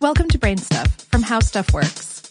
[0.00, 2.22] Welcome to Brain Stuff from How Stuff Works.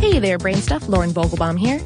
[0.00, 0.88] Hey there, Brain Stuff.
[0.88, 1.78] Lauren Vogelbaum here.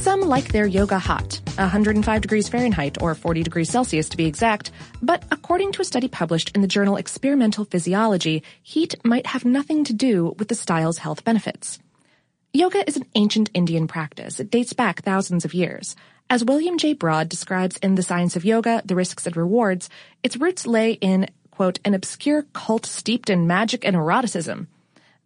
[0.00, 4.70] Some like their yoga hot, 105 degrees Fahrenheit or 40 degrees Celsius to be exact,
[5.02, 9.84] but according to a study published in the journal Experimental Physiology, heat might have nothing
[9.84, 11.78] to do with the style's health benefits.
[12.54, 14.40] Yoga is an ancient Indian practice.
[14.40, 15.96] It dates back thousands of years.
[16.30, 16.94] As William J.
[16.94, 19.90] Broad describes in The Science of Yoga, The Risks and Rewards,
[20.22, 24.68] its roots lay in, quote, an obscure cult steeped in magic and eroticism.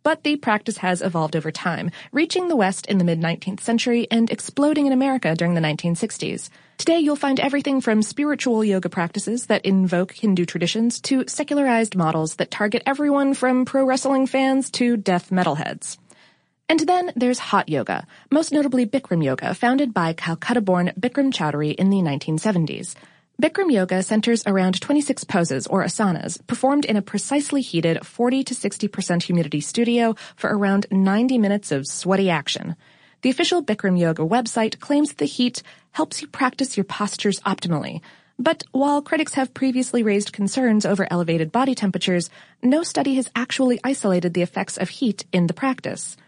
[0.04, 4.30] But the practice has evolved over time, reaching the West in the mid-19th century and
[4.30, 6.48] exploding in America during the 1960s.
[6.78, 12.36] Today you'll find everything from spiritual yoga practices that invoke Hindu traditions to secularized models
[12.36, 15.98] that target everyone from pro wrestling fans to death metalheads.
[16.68, 21.90] And then there's hot yoga, most notably Bikram yoga, founded by Calcutta-born Bikram Choudhury in
[21.90, 22.94] the 1970s.
[23.40, 28.54] Bikram yoga centers around 26 poses or asanas performed in a precisely heated 40 to
[28.54, 32.76] 60% humidity studio for around 90 minutes of sweaty action.
[33.22, 38.02] The official Bikram yoga website claims the heat helps you practice your postures optimally.
[38.38, 42.28] But while critics have previously raised concerns over elevated body temperatures,
[42.62, 46.18] no study has actually isolated the effects of heat in the practice.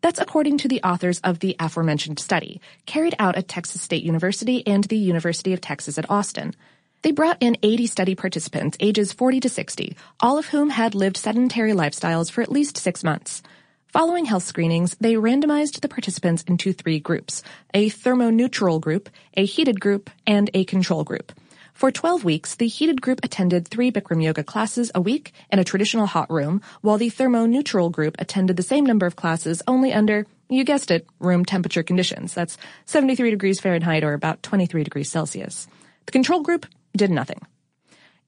[0.00, 4.64] That's according to the authors of the aforementioned study, carried out at Texas State University
[4.66, 6.54] and the University of Texas at Austin.
[7.02, 11.16] They brought in 80 study participants ages 40 to 60, all of whom had lived
[11.16, 13.42] sedentary lifestyles for at least six months.
[13.88, 19.80] Following health screenings, they randomized the participants into three groups, a thermoneutral group, a heated
[19.80, 21.32] group, and a control group.
[21.78, 25.64] For 12 weeks, the heated group attended three Bikram yoga classes a week in a
[25.64, 30.26] traditional hot room, while the thermoneutral group attended the same number of classes only under,
[30.48, 32.34] you guessed it, room temperature conditions.
[32.34, 35.68] That's 73 degrees Fahrenheit or about 23 degrees Celsius.
[36.06, 37.46] The control group did nothing.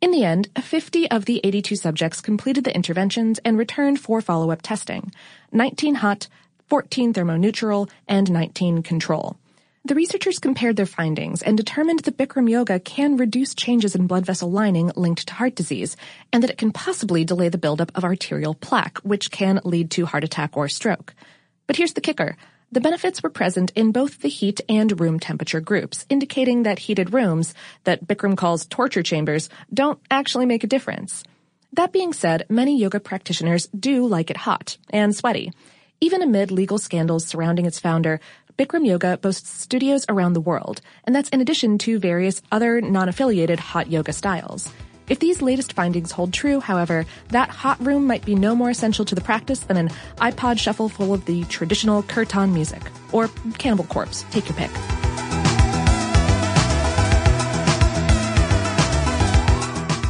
[0.01, 4.63] In the end, 50 of the 82 subjects completed the interventions and returned for follow-up
[4.63, 5.13] testing.
[5.51, 6.29] 19 hot,
[6.69, 9.39] 14 thermoneutral, and 19 control.
[9.83, 14.27] The researchers compared their findings and determined that Bikram yoga can reduce changes in blood
[14.27, 15.97] vessel lining linked to heart disease,
[16.33, 20.05] and that it can possibly delay the buildup of arterial plaque, which can lead to
[20.05, 21.15] heart attack or stroke.
[21.67, 22.37] But here's the kicker.
[22.71, 27.15] The benefits were present in both the heat and room temperature groups, indicating that heated
[27.15, 27.55] rooms,
[27.85, 31.25] that Bikram calls torture chambers, don't actually make a difference.
[31.73, 35.53] That being said, many yoga practitioners do like it hot and sweaty.
[36.03, 38.21] Even amid legal scandals surrounding its founder,
[38.61, 43.59] Bikram Yoga boasts studios around the world, and that's in addition to various other non-affiliated
[43.59, 44.71] hot yoga styles.
[45.09, 49.07] If these latest findings hold true, however, that hot room might be no more essential
[49.07, 52.83] to the practice than an iPod shuffle full of the traditional kirtan music.
[53.13, 54.27] Or Cannibal Corpse.
[54.31, 54.71] Take your pick.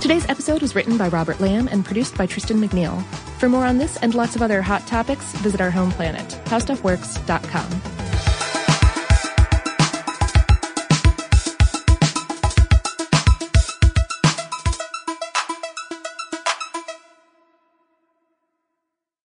[0.00, 3.00] Today's episode was written by Robert Lamb and produced by Tristan McNeil.
[3.38, 7.99] For more on this and lots of other hot topics, visit our home planet, howstuffworks.com.